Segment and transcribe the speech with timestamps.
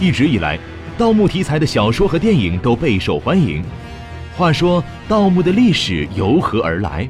[0.00, 0.58] 一直以来，
[0.96, 3.62] 盗墓题材的小说和电影都备受欢迎。
[4.34, 7.06] 话说，盗墓的历史由何而来？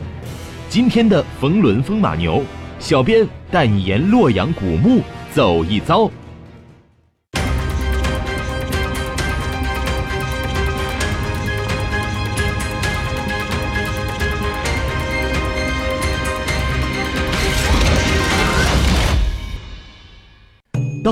[0.69, 2.43] 今天的冯仑风马牛，
[2.81, 6.11] 小编带你沿洛阳古墓走一遭。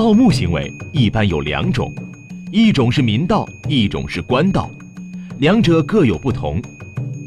[0.09, 1.93] 盗墓行为一般有两种，
[2.49, 4.67] 一种是民盗，一种是官盗，
[5.37, 6.59] 两者各有不同。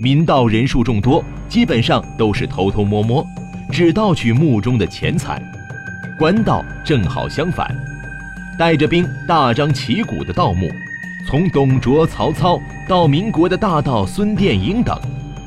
[0.01, 3.25] 民盗人数众多，基本上都是偷偷摸摸，
[3.71, 5.41] 只盗取墓中的钱财；
[6.19, 7.73] 官盗正好相反，
[8.59, 10.69] 带着兵大张旗鼓的盗墓。
[11.29, 15.01] 从董卓、曹操到民国的大盗孙殿英等，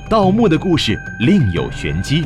[0.09, 2.25] 盗墓的故事另有玄机。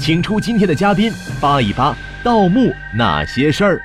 [0.00, 3.80] 请出今天的嘉宾，扒一扒盗墓那些事儿。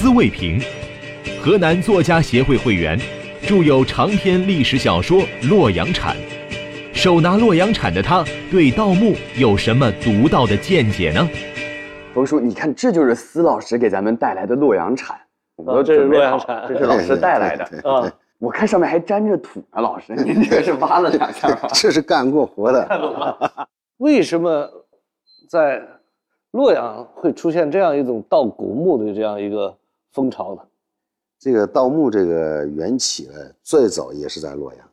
[0.00, 0.58] 司卫平，
[1.44, 2.98] 河南作家协会会员，
[3.42, 5.18] 著有长篇历史小说
[5.50, 6.16] 《洛阳铲》。
[6.94, 11.28] 手拿洛阳铲的他，对盗墓有什么独到的见解呢？
[12.14, 15.14] 冯叔，你看，这就是司老师给咱们带来的洛阳铲。
[15.56, 18.10] 哦，这是洛阳铲，这是老师带来的啊。
[18.38, 21.68] 我看上面还沾着土呢，老师，您这是挖了两下吗？
[21.74, 23.68] 这是干过活的。
[23.98, 24.66] 为什么
[25.46, 25.82] 在
[26.52, 29.76] 洛阳会出现这样一种盗古墓的这样一个？
[30.12, 30.62] 风潮的，
[31.38, 34.86] 这个盗墓这个缘起呢，最早也是在洛阳。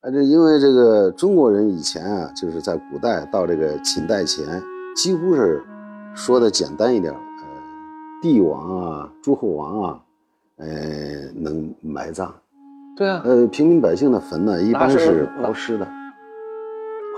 [0.00, 4.62] 啊，这因为这个中国人以前啊，就是在古代到这个秦代前，
[4.96, 5.62] 几乎是
[6.14, 7.18] 说的简单一点，呃，
[8.22, 10.00] 帝王啊、诸侯王啊，
[10.56, 10.68] 呃，
[11.34, 12.32] 能埋葬。
[12.96, 13.20] 对啊。
[13.24, 15.86] 呃，平民百姓的坟呢，一般是抛尸的，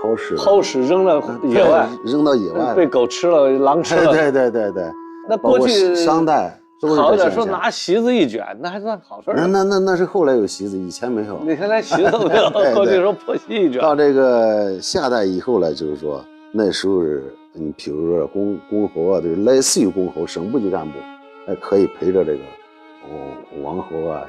[0.01, 4.09] 抛尸，抛尸扔到野外，扔到野外，被狗吃了，狼吃了。
[4.13, 4.91] 对对对对。
[5.29, 6.57] 那过去商代。
[6.95, 11.39] 好点说拿席子一卷，那还算好事那那那那是后来有席子，以前没有。
[11.43, 13.81] 你看连席子都没有， 过去说破席一卷。
[13.81, 20.93] 到这个夏代以后呢，就是说那时候是，你比如说公公侯啊，就是类似于公侯、省部级干部，
[21.45, 22.39] 还可以陪着这个
[23.61, 24.25] 王侯啊。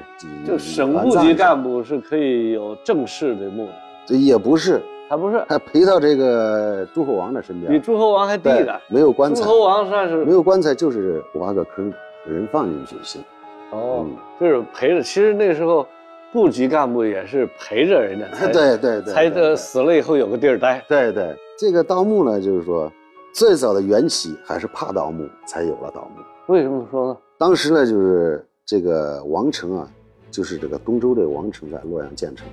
[0.47, 3.69] 就省部级干部是可以有正式的墓，
[4.07, 4.83] 这也不是。
[5.09, 9.43] 还不是，还陪到这个诸侯王的身边，比诸侯王还低的，没有棺材。
[9.43, 11.93] 诸侯王算是没有棺材，就是挖个坑，
[12.27, 13.22] 人放进去就行。
[13.71, 14.06] 哦，
[14.41, 15.03] 就是陪着。
[15.03, 15.87] 其实那时候，
[16.33, 20.84] 部级干部也是陪着人家， 对对对，才这死了以后有个地儿待。
[20.88, 22.91] 对对，这个盗墓呢，就是说
[23.32, 26.22] 最早的缘起还是怕盗墓，才有了盗墓。
[26.53, 27.16] 为什么说呢？
[27.38, 29.88] 当时呢，就是这个王城啊，
[30.31, 32.47] 就是这个东周这个王城在洛阳建成。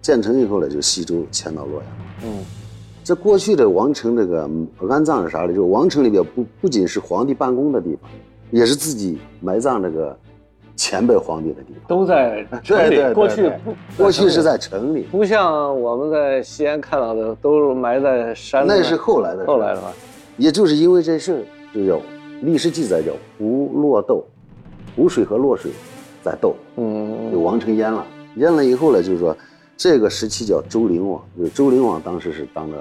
[0.00, 1.92] 建成以后呢，就西周迁到洛阳。
[2.24, 2.44] 嗯，
[3.04, 4.48] 这过去的王城这个
[4.88, 5.48] 安葬是啥呢？
[5.48, 8.10] 就是王城里边不不仅是皇帝办公的地方，
[8.52, 10.16] 也是自己埋葬这个
[10.76, 11.82] 前辈皇帝的地方。
[11.88, 13.12] 都在 城里。
[13.12, 18.68] 过去不，过去是在城里，不像我们在西安看到的，都是埋在山里。
[18.68, 19.44] 那是后来的。
[19.44, 19.92] 后来的话，
[20.36, 21.42] 也就是因为这事儿，
[21.74, 22.00] 就叫
[22.42, 24.24] 历史记载叫湖洛斗，
[24.94, 25.72] 湖水和洛水
[26.22, 26.54] 在斗。
[26.76, 29.36] 嗯，就王城淹了，淹了以后呢，就是说。
[29.74, 32.76] 这个时期叫周灵王，就是周灵王当时是当着，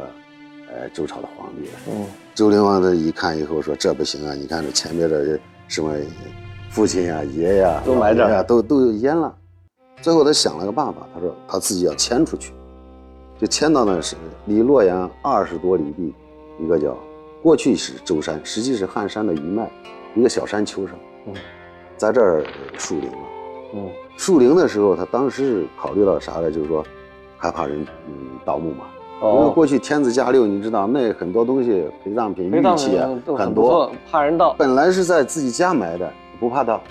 [0.67, 1.71] 呃，周朝的皇帝的。
[1.89, 2.05] 嗯，
[2.35, 4.35] 周灵王他一看以后说：“这不行啊！
[4.35, 5.39] 你看这前面的
[5.71, 5.89] 什么
[6.69, 9.33] 父亲呀、爷呀、都埋着，都都淹了。”
[10.01, 12.51] 最后他想了个办法，他说他自己要迁出去，
[13.39, 16.13] 就迁到那是离洛阳二十多里地，
[16.59, 16.97] 一个叫
[17.41, 19.71] 过去是舟山，实际是汉山的余脉，
[20.13, 20.95] 一个小山丘上。
[21.27, 21.33] 嗯，
[21.95, 22.43] 在这儿
[22.77, 23.17] 树林了。
[23.75, 23.89] 嗯。
[24.17, 26.51] 树陵的时候，他当时是考虑到啥呢？
[26.51, 26.85] 就是说，
[27.37, 28.85] 害怕人嗯盗墓嘛。
[29.21, 29.37] 哦。
[29.37, 34.53] 因为过去天子驾六，你知道那很多东西陪葬品、玉器啊很多，怕人盗。
[34.57, 36.81] 本来是在自己家埋的，不怕盗，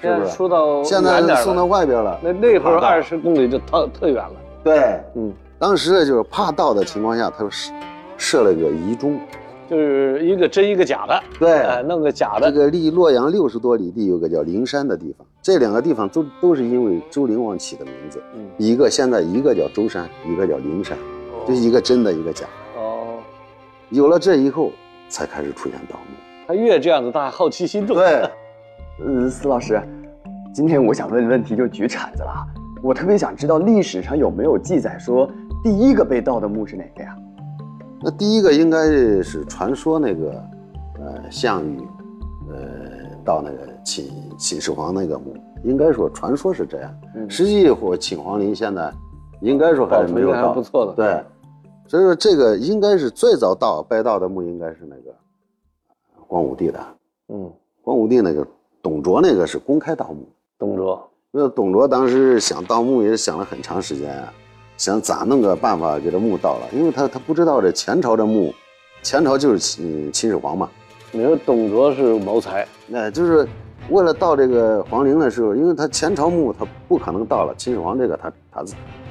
[0.00, 0.30] 是不是？
[0.30, 2.18] 说到现在送到外边了。
[2.22, 4.34] 那那会儿二十公里就特特远了。
[4.64, 7.72] 对，嗯，当时呢就是怕盗的情况下，他设
[8.16, 9.18] 设了个遗钟。
[9.70, 12.50] 就是一个真一个假的，对，弄个假的。
[12.50, 18.18] 这个离洛阳六十多里地有个叫灵山的地方，这两个地方都都是因为周灵王起的名字。
[18.34, 20.96] 嗯，一个现在一个叫周山，一个叫灵山，
[21.48, 22.80] 就是一个真的，一个假的。
[22.80, 23.18] 哦，
[23.88, 24.70] 有了这以后，
[25.08, 26.16] 才开始出现盗墓。
[26.46, 27.96] 他越这样子，大好奇心重。
[27.96, 28.30] 对，
[29.04, 29.80] 嗯，司老师，
[30.52, 32.46] 今天我想问的问题就举铲子了。
[32.82, 35.28] 我特别想知道历史上有没有记载说
[35.64, 37.16] 第一个被盗的墓是哪个呀？
[38.00, 38.86] 那第一个应该
[39.22, 40.30] 是传说那个，
[41.00, 41.80] 呃，项羽，
[42.50, 42.56] 呃，
[43.24, 45.34] 盗那个秦秦始皇那个墓，
[45.64, 46.94] 应该说传说是这样。
[47.28, 48.92] 实际或秦皇陵现在，
[49.40, 50.52] 应该说还是没有到。
[50.52, 50.92] 不错的。
[50.92, 51.24] 对，
[51.88, 55.14] 所以说这个应该是最早盗被盗的墓，应该是那个
[56.26, 56.78] 光武帝的。
[57.28, 57.50] 嗯，
[57.82, 58.46] 光武帝那个
[58.82, 64.32] 董卓那个是公开盗墓，董卓，那董卓当时想盗墓也想了很长时间啊，
[64.76, 68.52] 想咋弄个办法给这墓盗了，因为他他不知道这前朝的墓，
[69.02, 70.68] 前朝就是秦秦始皇嘛，
[71.10, 73.48] 你说董卓是谋财，那就是
[73.88, 78.64] 为了盗这个皇陵的时候，因为他前朝墓他不可能盗了，秦始皇这个他他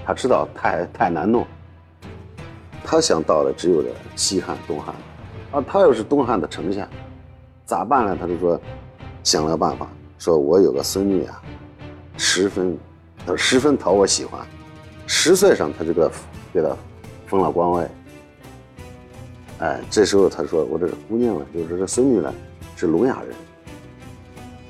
[0.05, 1.45] 他知道太太难弄，
[2.89, 4.95] 他想到的只有这西汉东汉，
[5.51, 6.87] 啊，他又是东汉的丞相，
[7.65, 8.17] 咋办呢？
[8.17, 8.57] 他就说
[9.25, 11.41] 想了办法，说我有个孙女啊，
[12.15, 12.77] 十分
[13.19, 14.39] 他说十分讨我喜欢，
[15.05, 16.09] 十岁上他这个
[16.53, 16.69] 给他
[17.25, 17.87] 封了官位。
[19.59, 22.33] 哎，这时候他说我这个姑娘呢，就是这孙女呢
[22.77, 23.35] 是聋哑人，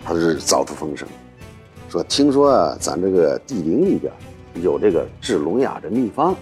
[0.03, 1.07] 他是造出风声，
[1.87, 4.11] 说听说啊，咱这个地陵里边
[4.55, 6.35] 有这个治聋哑的秘方，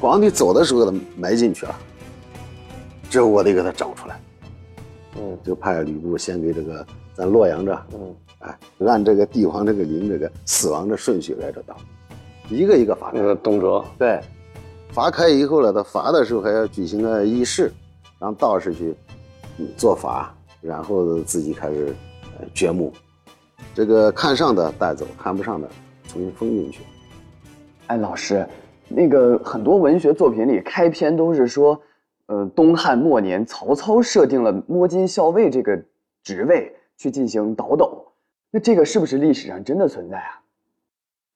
[0.00, 1.74] 皇帝走的时候给他埋进去了，
[3.10, 4.20] 这我得给他找出来，
[5.16, 11.76] 嗯就派吕布先给这个咱洛阳这，嗯，哎，按这个帝王这个陵这个死亡的顺序来这道，
[12.48, 13.24] 一个一个罚开那。
[13.24, 14.20] 个董卓，对，
[14.92, 17.72] 罚开以后呢，他罚的时候还要举行个仪式，
[18.20, 18.94] 让道士去
[19.58, 21.94] 嗯做法，然后自己开始
[22.38, 22.92] 呃掘墓。
[23.74, 25.68] 这个看上的带走，看不上的
[26.06, 26.80] 重新封进去。
[27.88, 28.46] 哎，老师，
[28.88, 31.80] 那个很多文学作品里开篇都是说，
[32.26, 35.80] 呃，东汉末年曹操设定了摸金校尉这个
[36.22, 38.06] 职位去进行倒斗，
[38.50, 40.40] 那这个是不是历史上真的存在啊？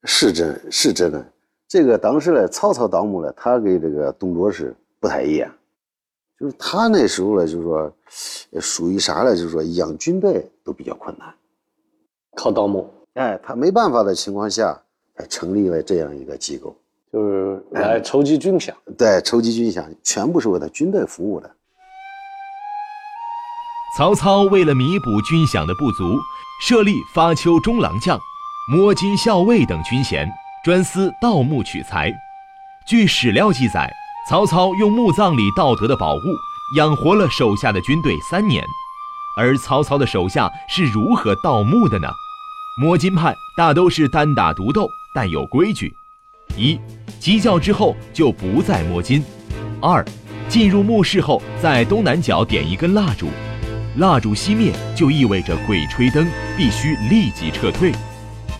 [0.03, 1.25] 是真是真的。
[1.67, 5.51] 这个当时呢，曹操盗墓呢，他跟这个董卓是不太一样，
[6.39, 7.93] 就是他那时候呢，就是说，
[8.51, 9.35] 呃属于啥呢？
[9.35, 11.33] 就是说养军队都比较困难。
[12.35, 14.79] 靠盗墓，哎，他没办法的情况下，
[15.15, 16.75] 才成立了这样一个机构。
[17.13, 18.73] 就是来筹集军饷。
[18.97, 21.49] 对，筹集军饷全部是为了军队服务的。
[23.95, 26.19] 曹操为了弥补军饷的不足，
[26.65, 28.19] 设立发丘中郎将、
[28.67, 30.27] 摸金校尉等军衔，
[30.65, 32.11] 专司盗墓取材。
[32.87, 33.93] 据史料记载，
[34.27, 36.19] 曹操用墓葬里盗得的宝物
[36.75, 38.63] 养活了手下的军队三年。
[39.37, 42.07] 而曹操的手下是如何盗墓的呢？
[42.81, 45.95] 摸金派大都是单打独斗，但有规矩：
[46.57, 46.79] 一，
[47.19, 49.21] 鸡叫之后就不再摸金；
[49.81, 50.05] 二，
[50.47, 53.29] 进入墓室后，在东南角点一根蜡烛，
[53.97, 57.91] 蜡烛熄灭就意味着鬼吹灯，必须立即撤退。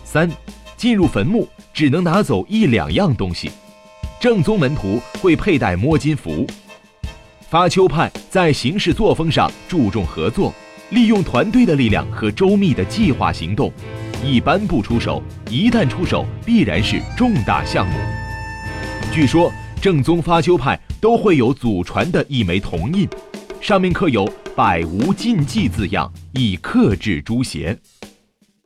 [0.04, 0.30] 三，
[0.76, 3.50] 进入坟墓只能拿走一两样东西。
[4.20, 6.46] 正宗门徒会佩戴摸金符。
[7.48, 10.52] 发丘派在行事作风上注重合作，
[10.90, 13.70] 利用团队的力量和周密的计划行动，
[14.26, 17.92] 一般不出手，一旦出手必然是重大项目。
[19.12, 23.06] 据说正宗发丘派都会有祖传的一枚铜印，
[23.60, 24.26] 上面刻有
[24.56, 27.76] “百无禁忌”字样，以克制诸邪。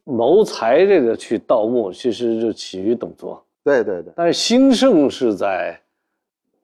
[0.05, 5.77] 谋财这个去盗墓，其实就起于董卓，对对对，但是兴盛是在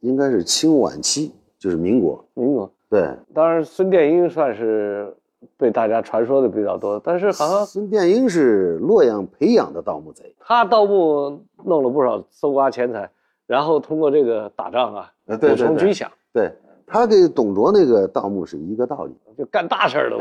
[0.03, 2.25] 应该是清晚期，就是民国。
[2.35, 2.73] 民国。
[2.89, 5.13] 对，当然，孙殿英算是
[5.57, 10.35] 被大家传说的比较多，但是好像孙殿英是洛阳培养的盗墓贼。
[10.39, 13.09] 他盗墓弄了不少搜刮钱财，
[13.47, 16.53] 然后通过这个打仗啊，补充军饷，对
[16.87, 19.15] 他跟董卓那个盗墓是一个道理。
[19.37, 20.17] 就干大事儿 了，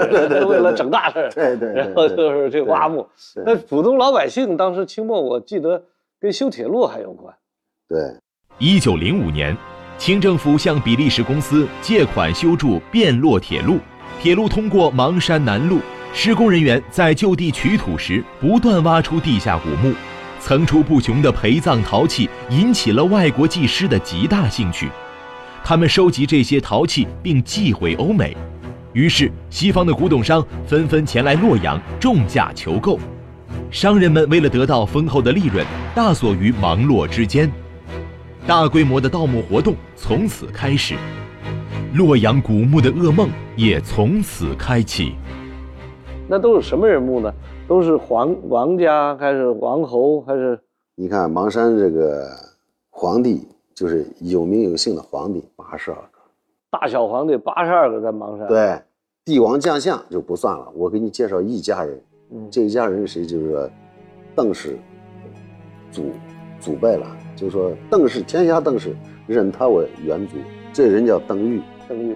[0.47, 1.29] 为了整大事儿。
[1.29, 3.07] 对对对然后就是这挖墓。
[3.45, 5.83] 那普通老百姓当时清末，我记得
[6.19, 7.31] 跟修铁路还有关。
[7.87, 7.99] 对，
[8.57, 9.55] 一九零五年，
[9.99, 13.77] 清政府向比利时公司借款修筑汴洛铁路，
[14.23, 15.81] 铁路通过邙山南路，
[16.13, 19.93] 施工人员在就地取土时不断挖出地下古墓，
[20.39, 24.87] 层出不穷的陪葬陶器引起了外国技师的极大兴趣。
[25.61, 28.33] 他们收集这些陶器并寄回欧美，
[28.93, 32.97] 于是西方的古董商纷纷前来洛阳重价求购。
[33.71, 37.51] 商人们为了得到丰厚的利润，大锁于芒洛之间。
[38.47, 40.95] 大规模的盗墓活动从此开始，
[41.95, 45.13] 洛阳古墓的噩梦也从此开启。
[46.27, 47.31] 那都是什么人墓呢？
[47.67, 50.59] 都是皇王家还是王侯还是？
[50.95, 52.27] 你看邙山这个
[52.89, 56.19] 皇帝，就是有名有姓的皇帝，八十二个。
[56.71, 58.81] 大小皇帝八十二个在邙山。，对，
[59.23, 62.01] 帝王将相就不算了，我给你介绍一家人。
[62.31, 63.23] 嗯，这一家人是谁？
[63.23, 63.69] 就是说，
[64.35, 64.79] 邓氏
[65.91, 66.11] 祖
[66.59, 67.05] 祖辈了。
[67.35, 68.95] 就是说，邓氏天下邓氏
[69.27, 70.37] 认他为元祖，
[70.71, 71.61] 这人叫邓禹。
[71.93, 72.15] 邓玉。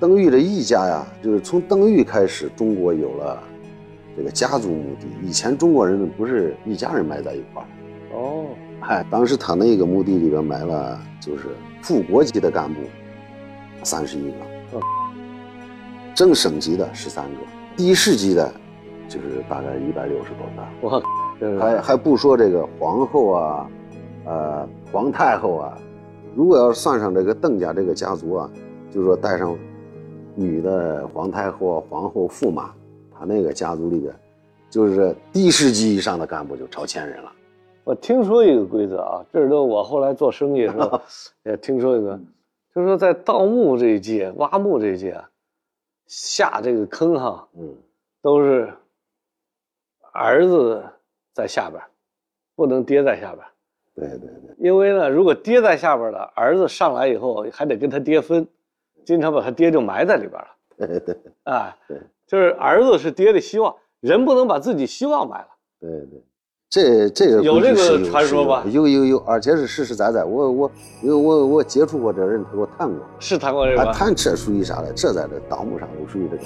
[0.00, 3.40] 邓禹的一家呀，就是从邓玉开始，中国有了
[4.16, 5.06] 这个家族墓地。
[5.22, 7.66] 以前中国人不是一家人埋在一块儿，
[8.16, 8.46] 哦，
[8.80, 11.44] 哎，当时他那个墓地里边埋了，就是
[11.82, 12.80] 副国级的干部
[13.84, 14.36] 三十一个，
[14.74, 14.80] 嗯
[16.14, 17.36] 正省级的十三个，
[17.76, 18.52] 地市级的
[19.08, 21.02] 就是大概一百六十多个。
[21.60, 23.70] 还还不说这个皇后啊，
[24.24, 25.78] 呃，皇太后啊，
[26.34, 28.50] 如果要是算上这个邓家这个家族啊，
[28.92, 29.58] 就是说带上
[30.34, 32.74] 女的皇太后啊、皇后、驸马，
[33.10, 34.14] 他那个家族里边，
[34.68, 37.32] 就是地市级以上的干部就超千人了。
[37.84, 41.00] 我听说一个规则啊，这是都我后来做生意的时候
[41.44, 42.20] 也听说一个，
[42.74, 45.28] 就是说在盗墓这一届、挖墓这一届啊，
[46.06, 47.74] 下这个坑哈，嗯，
[48.20, 48.70] 都是
[50.12, 50.84] 儿子
[51.32, 51.82] 在下边，
[52.54, 53.38] 不能爹在下边。
[53.94, 58.46] 对对对，因为呢，如果爹在下边了，儿子上来以后还得跟他爹分，
[59.04, 60.46] 经常把他爹就埋在里边了。
[60.76, 65.48] 对 对啊，对就是儿子是爹的希望，人不能把自己希望埋了。
[65.80, 66.22] 对对，
[66.70, 70.24] 这这个有这个传说吧有有有有，而且是实实在在。
[70.24, 70.70] 我我
[71.02, 72.98] 因为我我接触过这人，他给我谈过。
[73.18, 73.92] 是谈过这个？
[73.92, 74.92] 谈这属于啥呢？
[74.96, 76.42] 这在这盗墓上都属于这个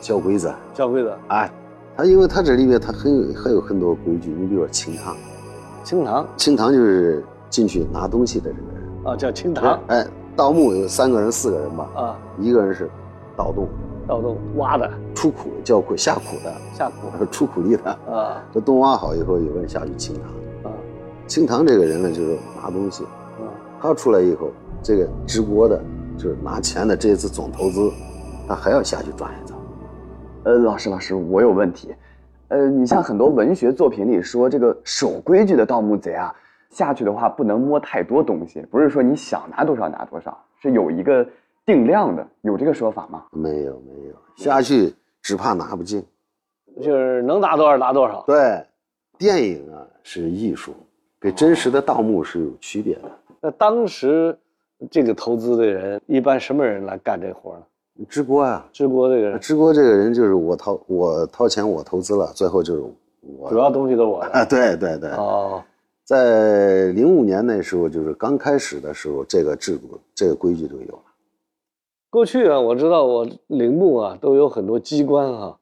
[0.00, 0.52] 小鬼子。
[0.74, 1.50] 小鬼子啊，
[1.96, 4.30] 他因为他这里面他很有还有很多规矩。
[4.30, 5.16] 你比如说清堂，
[5.82, 8.86] 清堂清堂就是进去拿东西的这个人。
[9.06, 12.90] 啊，叫清堂哎，盗墓有三个人四个人吧，啊，一个人是
[13.34, 13.66] 盗洞
[14.06, 17.90] 盗洞挖的出苦叫苦下苦的，下苦 出苦力的。
[18.06, 20.70] 啊这洞挖好以后，有人下去清堂。
[20.70, 20.74] 啊
[21.26, 23.48] 清堂这个人呢，就是拿东西，啊
[23.80, 24.50] 他出来以后，
[24.82, 25.80] 这个直播的，
[26.18, 27.90] 就是拿钱的这次总投资，
[28.46, 29.54] 他还要下去转一遭。
[30.44, 31.94] 呃，老师老师，我有问题。
[32.48, 36.32] 呃，你像很多文学作品里说，这个守规矩的盗墓贼啊，
[36.70, 41.26] 下去的话不能摸太多东西，不是说你想拿多少拿多少，是有一个
[41.64, 43.24] 定量的，有这个说法吗？
[43.32, 46.04] 没有没有，下去只怕拿不进。
[46.82, 48.22] 就是能拿多少拿多少。
[48.26, 48.62] 对，
[49.16, 50.74] 电影啊是艺术，
[51.18, 53.10] 跟真实的盗墓是有区别的。
[53.40, 54.36] 那当时
[54.90, 57.62] 这个投资的人，一般什么人来干这活呢？
[58.10, 62.82] 直播啊，直播这个人，直播这个人就是我掏我掏钱我投资了，最后就是
[63.38, 64.30] 我主要东西都是我的。
[64.32, 65.64] 啊，对对对，哦，
[66.06, 71.02] 在零五年那时候，就是刚开始的时候，这个制度这个规矩就有了。
[72.08, 75.58] 过去啊，我知道我陵墓啊都有很多机关哈、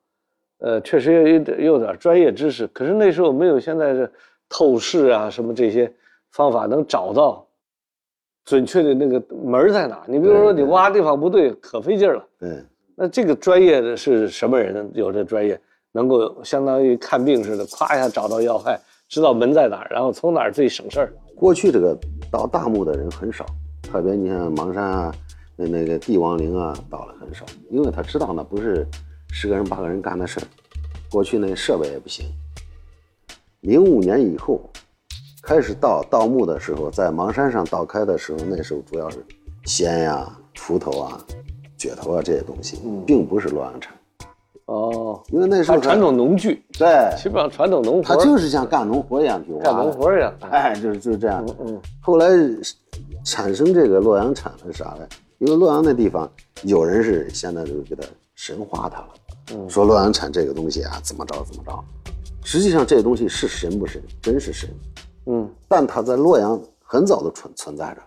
[0.58, 4.12] 呃，确实也有点也有点专业知识，可是那时候没有现在这
[4.46, 5.90] 透视啊什么这些
[6.32, 7.44] 方法能找到
[8.44, 10.04] 准确的那个门在哪。
[10.06, 12.22] 你比如说你挖地方不对，可费劲了。
[12.38, 12.62] 对，
[12.94, 14.90] 那这个专业的是什么人呢？
[14.92, 15.58] 有这专业，
[15.90, 18.78] 能够相当于看病似的，咵一下找到要害，
[19.14, 21.12] 知道门在哪儿，然后从哪儿最省事儿。
[21.36, 21.96] 过去这个
[22.32, 23.46] 盗大墓的人很少，
[23.80, 25.14] 特别你像邙山啊，
[25.54, 28.84] 那那个帝王陵啊，盗了很少，因为他知道那不是
[29.30, 30.42] 十个人八个人干的事儿。
[31.12, 32.26] 过去那设备也不行。
[33.60, 34.68] 零五年以后
[35.44, 39.24] 开始盗盗墓的时候，在邙山上盗开的时候，那时候主要是
[39.64, 41.24] 仙呀、锄头啊、
[41.78, 43.94] 镢头啊这些东西，并不是洛阳铲，
[44.66, 50.32] 哦，因为那时候传统农具，对，基本上传统农活儿，他就是像干农活一样去挖，干农活一样。
[50.50, 51.44] 哎，就是就是这样。
[52.00, 52.28] 后来
[53.24, 55.06] 产生这个洛阳铲是啥呢？
[55.38, 56.30] 因为洛阳那地方
[56.62, 58.02] 有人是现在就给他
[58.34, 59.08] 神化它了，
[59.52, 61.84] 嗯说洛阳铲这个东西啊怎么着怎么着，
[62.42, 64.00] 实际上这东西是神不神？
[64.22, 64.70] 真是神，
[65.26, 68.00] 嗯，但它在洛阳很早就存存在着，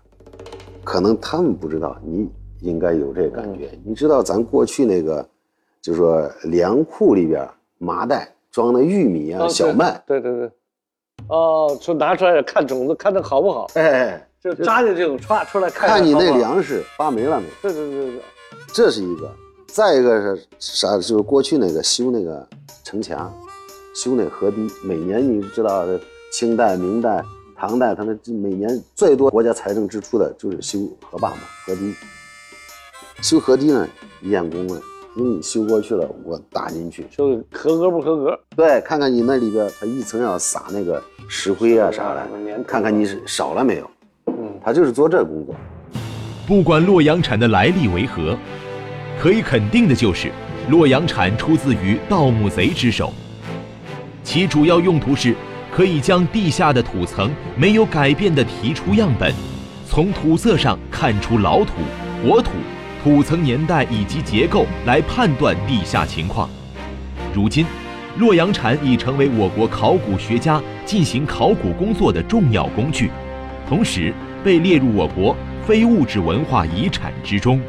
[0.83, 2.27] 可能他们不知道，你
[2.61, 3.69] 应该有这感觉。
[3.73, 5.27] 嗯你知道咱过去那个，
[5.81, 10.51] 就说粮库里边麻袋装的玉米啊、哦小麦，对对对，
[11.27, 17.47] 哦，说拿出来看种子，看它好不好，哎，就扎进去，歘出来看看你那粮食发霉了没？
[17.61, 18.21] 对对对对，
[18.73, 19.31] 这是一个，
[19.67, 20.95] 再一个是啥？
[20.95, 22.47] 就是过去那个修那个
[22.83, 23.33] 城墙，
[23.95, 25.85] 修那河堤，每年你知道，
[26.31, 27.23] 清代、明代、
[27.55, 30.79] 唐代，他们每年最多国家财政支出的就是修
[31.09, 31.93] 河坝嘛，河堤。
[33.21, 33.87] 修河堤呢，
[34.23, 34.81] 验工呢，因为
[35.23, 43.89] 你修过去了，我打进去，就合格不合格，对，看看你那里边，它一层要撒那个石灰啊啥的粘，土看看你是少了没有。
[44.27, 45.55] 嗯，他就是做这工作。
[46.45, 48.37] 不管洛阳铲的来历为何，
[49.19, 50.31] 可以肯定的就是，
[50.69, 53.11] 洛阳铲出自于盗墓贼之手。
[54.23, 55.33] 其主要用途是，
[55.71, 59.33] 可以将地下的土层没有改变的提出样本，
[59.87, 61.71] 从土色上看出老土、
[62.21, 62.51] 活土、
[63.07, 66.49] 土层年代以及结构，来判断地下情况。
[67.33, 67.65] 如今，
[68.19, 73.09] 洛阳铲已成为我国考古学家进行考古工作的重要工具，
[73.65, 75.33] 同时被列入我国
[75.65, 77.61] 非物质文化遗产之中。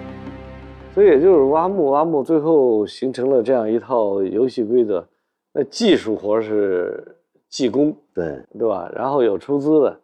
[0.93, 5.07] 所以也就是挖墓挖墓，最后形成了这样一套游戏规则。
[5.53, 7.17] 那技术活是
[7.49, 8.91] 技工，对对吧？
[8.93, 10.01] 然后有出资的，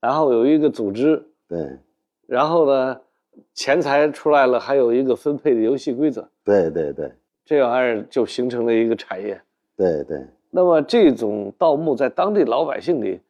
[0.00, 1.58] 然后有一个组织，对
[2.28, 2.96] 然后呢，
[3.54, 7.12] 钱财出来了，还有一个分配的游戏规则，对对对。
[7.44, 9.40] 这玩意儿就形成了一个产业。
[9.76, 13.20] 对对，那么这种盗墓在当地老百姓里，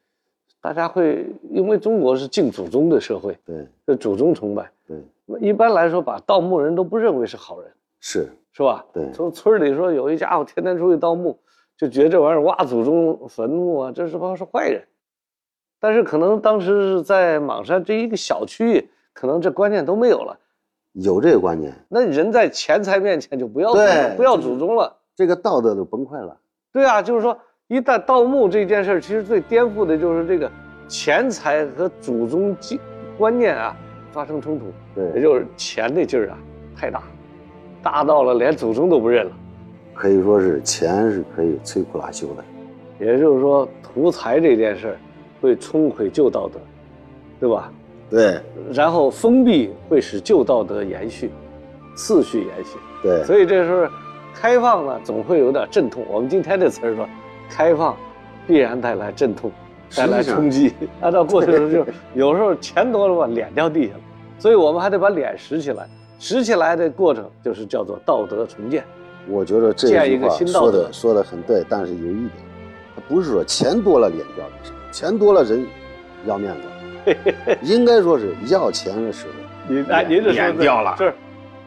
[0.60, 4.68] 大家会因为中国是敬祖宗的社会，对是祖宗崇拜。
[4.86, 8.84] 对，那一般来说，把盗墓人都不认为是好人，是，是吧？
[8.92, 11.38] 对从村里说有一家伙天天出去盗墓，
[11.76, 14.82] 就觉得这玩意儿挖祖宗坟墓啊，这是不是坏人。
[15.78, 18.88] 但是可能当时是在莽山这一个小区域，
[19.18, 20.38] 可能这观念都没有了。
[20.92, 24.96] 有这个观念，那人在钱财面前就不要对不要祖宗了。
[25.16, 26.36] 这个道德都崩溃了。
[26.72, 30.48] 对啊，就是说，一旦盗墓这件事儿，其实最颠覆的就是这个
[30.86, 32.80] 钱财和祖宗观
[33.18, 33.76] 观念啊
[34.12, 36.38] 发生冲突，也对，就是钱的劲儿啊
[36.76, 37.02] 太大，
[37.82, 39.32] 大到了连祖宗都不认了。
[39.94, 42.44] 可以说是钱是可以摧枯拉朽的。
[43.00, 44.96] 也就是说，图财这件事儿
[45.40, 46.60] 会冲毁旧道德，
[47.40, 47.72] 对吧？
[48.10, 48.40] 对
[48.72, 51.30] 然后封闭会使旧道德延续，
[51.94, 52.78] 次序延续。
[53.02, 53.86] 对所以这时候
[54.34, 56.04] 开放呢，总会有点阵痛。
[56.08, 57.08] 我们今天这词儿说，
[57.50, 57.96] 开放
[58.46, 59.50] 必然带来阵痛，
[59.94, 60.72] 带来冲击。
[61.00, 64.00] 按照过去的时候，就是有时候钱多了吧，脸掉地下了，
[64.38, 65.86] 所以我们还得把脸拾起来。
[66.18, 68.82] 拾起来的过程就是叫做道德重建。
[69.28, 72.30] 我觉得这建一个句话新道德说的说的很对，但是有一点，
[72.96, 75.64] 他不是说钱多了脸掉地上，钱多了人
[76.26, 76.62] 要面子，
[77.62, 79.32] 应该说是要钱的时候
[79.68, 81.14] 您哎，您这脸掉了是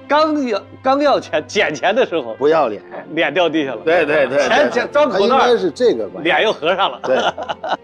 [0.07, 2.83] 刚要刚要钱捡钱的时候，不要脸。
[3.15, 3.81] 脸掉地下了。
[3.85, 6.35] 对对对对钱钱装口袋应，该是这个观念。
[6.35, 6.99] 脸又合上了。
[7.03, 7.17] 对。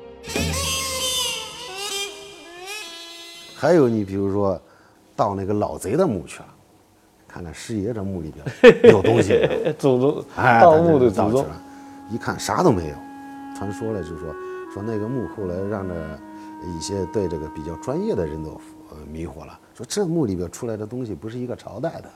[3.56, 4.62] 还有你比如说，
[5.16, 6.46] 到那个老贼的墓去了，
[7.30, 8.46] 看看师爷这墓里边
[8.92, 9.48] 有东西。
[9.80, 11.46] 祖宗哎，盗墓的祖宗
[12.12, 12.96] 一看啥都没有。
[13.58, 14.36] 传说了，就是说
[14.74, 15.96] 说那个墓后来让这
[16.75, 18.51] 一些对这个比较专业的人都
[18.89, 22.10] 呃迷惑了，说这墓里边出来的东西不是一个朝代的，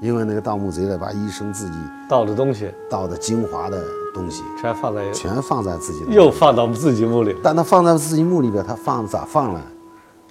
[0.00, 1.76] 因为那个盗墓贼呢，把一生自己
[2.08, 3.84] 盗的东西盗的精华的
[4.14, 9.60] 东西全放在全放在自己的，又放到自己墓里，但他放在自己墓里边，他放咋放呢？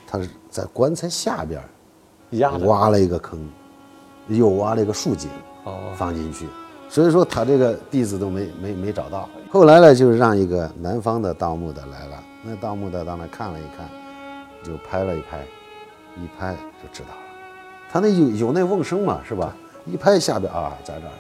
[0.08, 1.62] 他是在棺材下边
[2.32, 2.66] 压着。
[2.66, 3.40] 挖了一个坑，
[4.30, 5.30] 又挖了一个竖井，
[5.66, 6.48] 哦，放进去，
[6.88, 9.28] 所以说他这个弟子都没没没找到。
[9.50, 13.90] 后来呢，就让一个南方的盗墓的来了，那盗墓的到那看了一看，
[14.64, 15.40] 就拍了一拍，
[16.16, 17.22] 一拍就知道了。
[17.92, 19.56] 他那有有那瓮声嘛，是吧？
[19.86, 21.14] 一拍下边啊，在这儿，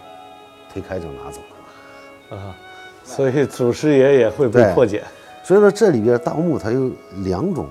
[0.71, 2.37] 推开就拿走了。
[2.37, 2.55] 啊，
[3.03, 5.03] 所以祖师爷也会被破解。
[5.43, 6.91] 所以说这里边盗墓它有
[7.23, 7.67] 两种，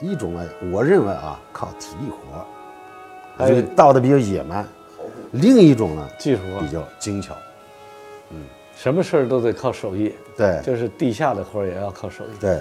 [0.00, 2.44] 一种呢，我认为啊靠体力活儿，
[3.36, 4.64] 还有盗的比较野蛮；
[5.32, 7.34] 另一种呢技术啊比，较精巧。
[8.30, 8.44] 嗯
[8.76, 12.36] 什么事儿都得靠手艺，对就是地下的活儿也要靠手艺。
[12.38, 12.60] 对，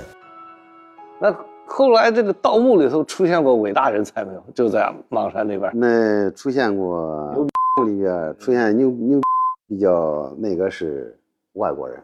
[1.19, 1.33] 那
[1.65, 4.43] 后来这个盗墓里头出现过伟大人才没有？
[4.53, 5.71] 就在莽山那边。
[5.73, 7.47] 那出现过
[7.77, 9.21] 墓里边出现牛牛
[9.67, 11.17] 比较那个是
[11.53, 11.97] 外国人，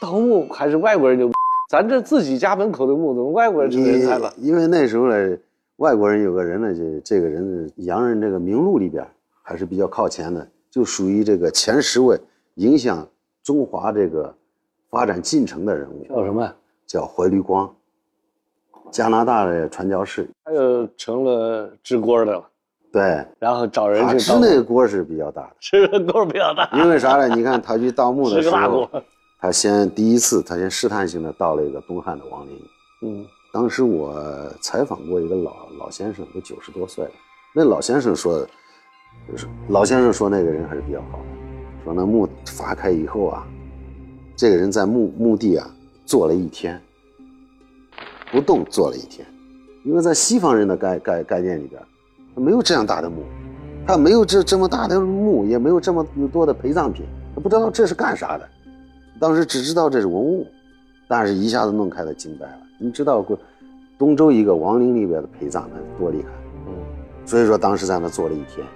[0.00, 1.30] 盗墓还是外国人牛？
[1.68, 4.32] 咱这自己家门口的墓，怎么外国人成人才了？
[4.36, 5.36] 因为那时候呢，
[5.76, 9.04] 外国人有个人呢，这这个人洋人这个名录里边
[9.42, 12.16] 还是比较靠前的，就属于这个前十位
[12.56, 13.06] 影响
[13.42, 14.32] 中华这个
[14.88, 16.48] 发展进程的人物，叫什么？
[16.86, 17.68] 叫怀绿光，
[18.90, 20.28] 加拿大的传教士。
[20.44, 22.44] 他又成了支锅的了，
[22.92, 27.28] 对，然后找人去盗墓那个锅是比较大的，吃的锅比较大，因为啥呢？
[27.34, 28.88] 你看他去盗墓的时候。。
[29.40, 32.58] 他先第一次，他先试探性的盗了一个东汉的王陵。
[33.02, 34.18] 嗯，当时我
[34.62, 37.10] 采访过一个老老先生，都九十多岁了。
[37.54, 38.38] 那老先生说，
[39.30, 41.24] 就是老先生说那个人还是比较好的，
[41.84, 43.46] 说那墓发开以后啊，
[44.34, 45.70] 这个人在墓墓地啊
[46.06, 46.80] 坐了一天，
[48.34, 49.24] 不动坐了一天，
[49.84, 51.80] 因为在西方人的概概概念里边，
[52.34, 53.22] 他没有这样大的墓，
[53.86, 58.48] 他没有这这么大的墓，也没有这么多的陪葬品，他不知道这是干啥的。
[59.20, 60.44] 当时只知道这是文物，
[61.06, 62.58] 但是一下子弄开了惊呆了。
[62.80, 63.38] 你知道过
[63.96, 66.28] 东周一个王陵里边的陪葬那多厉害，
[66.66, 66.74] 嗯，
[67.24, 68.66] 所以说当时在那坐了一天。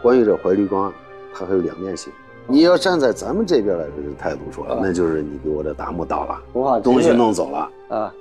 [0.00, 0.92] 关于这怀绿光，
[1.34, 2.12] 它还有两面性。
[2.46, 7.68] 你要站在咱们这边的这个态度说，啊那就是你给我的大墓倒了，东西弄走了。
[7.88, 8.14] 啊，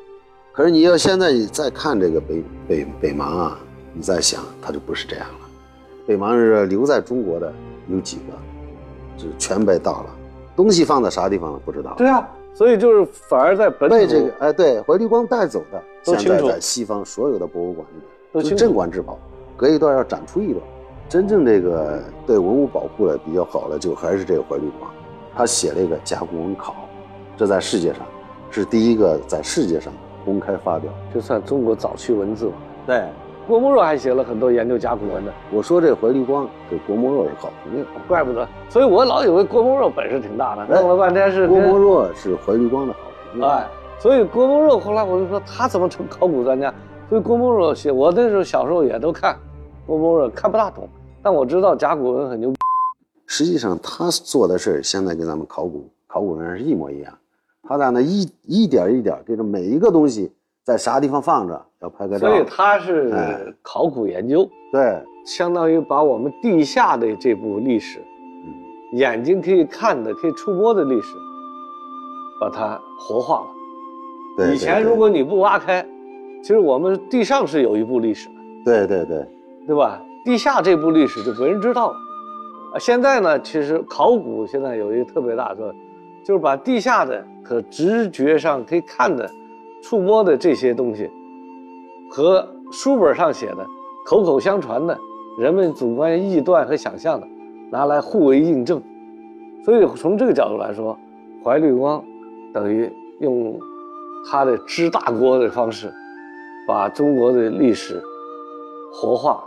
[0.57, 3.59] 可是你要现在再看这个北北北邙啊，
[3.93, 5.47] 你再想，它就不是这样了。
[6.07, 7.53] 北邙是留在中国的
[7.87, 8.33] 有几个，
[9.15, 10.05] 就全被盗了，
[10.55, 11.93] 东西放在啥地方了不知道。
[11.95, 18.01] 对啊，所以就是反而在本土被这个哎对怀绿光带走的，现在在西方所有的博物馆里
[18.33, 19.19] 都清楚边镇馆之宝，
[19.55, 20.65] 隔一段要展出一段。
[21.07, 24.91] 真正这个对文物保护的比较好的，就还是这个怀绿光，
[25.35, 26.73] 他写了一个《甲骨文考》，
[27.37, 28.01] 这在世界上
[28.49, 29.93] 是第一个在世界上
[30.27, 30.91] 公开发表。
[31.13, 32.53] 就算中国早期文字吧。
[32.85, 33.05] 对，
[33.47, 38.45] 郭沫若还写了很多研究甲骨文的，我说这怀绿光跟郭沫若是好朋友，怪不得。
[38.69, 42.99] 所以我老以为郭沫若本事挺大的，哎弄了半天是郭沫若是怀绿光的好
[43.31, 43.47] 朋友。
[43.47, 43.65] 哎，
[43.99, 46.73] 所以郭沫若后来我就说他怎么成考古专家？
[47.09, 49.37] 所以郭沫若写，我那时候小时候也都看
[49.85, 50.89] 郭沫若，看不大懂，
[51.23, 52.57] 但我知道甲骨文很牛逼。
[53.25, 57.13] 实际上他做的事儿，现在跟咱们考古考古人是一模一样。
[57.67, 60.31] 他在那一一点一点给这每一个东西
[60.63, 62.27] 在啥地方放着，要拍个照。
[62.27, 71.15] 所以他是哎考古研究，对，相当于把我们地下的这部历史，嗯，眼睛可以看的、可以触摸的历史，
[72.39, 73.47] 把它活化了。
[74.37, 74.53] 对。
[74.53, 75.85] 以前如果你不挖开，
[76.41, 79.27] 其实我们地上是有一部历史的，对对对，
[79.67, 80.01] 对吧？
[80.25, 81.95] 地下这部历史就没人知道了。
[82.73, 85.75] 啊，现在呢，其实考古现在有一个特别大的作用，
[86.27, 89.31] 就是把地下的可直觉上可以看的、
[89.81, 91.09] 触摸的这些东西，
[92.11, 93.65] 和书本上写的、
[94.05, 94.99] 口口相传的、
[95.39, 97.25] 人们主观臆断和想象的，
[97.71, 98.83] 拿来互为印证。
[99.63, 100.99] 所以从这个角度来说，
[101.41, 102.03] 怀绿光
[102.53, 103.57] 等于用
[104.29, 105.89] 他的支大锅的方式，
[106.67, 108.03] 把中国的历史
[108.91, 109.41] 活化、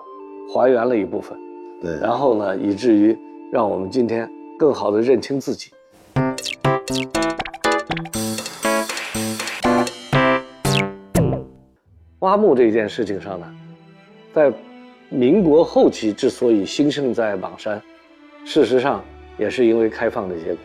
[0.55, 1.39] 还原了一部分。
[1.83, 3.15] 对，然后呢，以至于
[3.53, 4.27] 让我们今天
[4.59, 5.71] 更好的认清自己。
[12.21, 13.47] 挖墓这件事情上呢，
[14.35, 14.53] 在
[15.09, 17.81] 民国后期之所以兴盛在莽山，
[18.45, 19.03] 事实上
[19.39, 20.59] 也是因为开放的结果。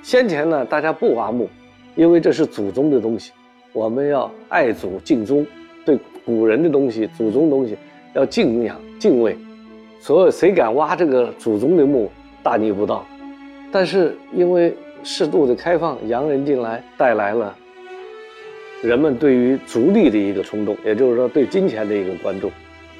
[0.00, 1.48] 先前呢，大家不挖墓，
[1.96, 3.32] 因为这是祖宗的东西，
[3.72, 5.44] 我们要爱祖敬宗，
[5.84, 7.76] 对古人的东西、祖宗东西
[8.14, 9.36] 要敬仰、敬畏。
[9.98, 12.08] 所有谁敢挖这个祖宗的墓，
[12.44, 13.04] 大逆不道。
[13.72, 17.56] 但是因为适度的开放，洋人进来，带来了
[18.82, 22.50] 人们对于逐利的一个冲动，也就是说对金钱的一个关注，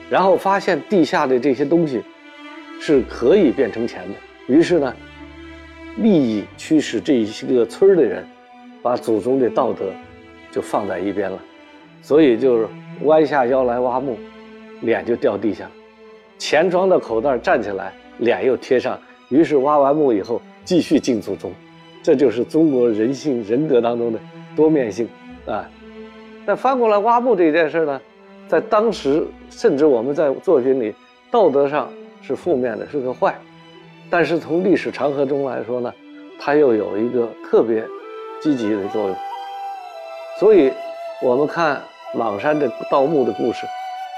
[0.09, 2.01] 然后发现地下的这些东西
[2.81, 4.15] 是可以变成钱的，
[4.55, 4.95] 于是呢，
[5.99, 8.25] 利益驱使这一个村的人，
[8.81, 9.87] 把祖宗的道德
[10.53, 11.39] 就放在一边了，
[12.01, 12.69] 所以就是
[13.03, 14.17] 弯下腰来挖墓，
[14.83, 15.69] 脸就掉地下。
[16.39, 18.97] 钱装到口袋，站起来，脸又贴上，
[19.31, 21.51] 于是挖完墓以后继续敬祖宗，
[22.05, 24.19] 这就是中国人性人格当中的
[24.55, 25.09] 多面性。
[25.47, 25.69] 啊。
[26.47, 28.01] 但翻过来挖墓这件事呢，
[28.49, 30.95] 在当时甚至我们在作品里
[31.31, 33.35] 道德上是负面的，是个坏，
[34.11, 35.93] 但是从历史长河中来说呢，
[36.41, 37.87] 它又有一个特别
[38.41, 39.17] 积极的作用。
[40.39, 40.73] 所以，
[41.23, 41.81] 我们看
[42.15, 43.67] 莽山的盗墓的故事，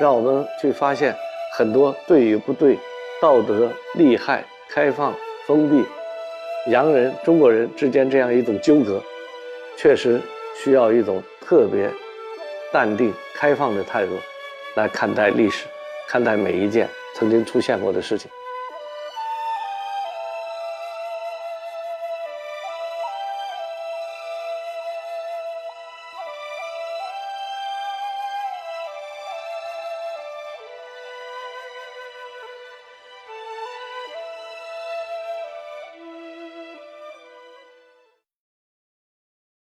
[0.00, 1.14] 让我们去发现。
[1.56, 2.76] 很多对与不对、
[3.22, 5.14] 道德、利害、开放、
[5.46, 5.84] 封闭、
[6.68, 9.00] 洋人、中国人之间这样一种纠葛，
[9.76, 10.20] 确实
[10.54, 11.90] 需要一种特别
[12.72, 14.12] 淡定、开放的态度
[14.76, 15.66] 来看待历史，
[16.08, 18.30] 看待每一件曾经出现过的事情。